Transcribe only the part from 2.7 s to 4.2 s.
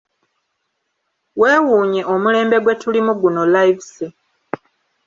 tulimu guno Livesey!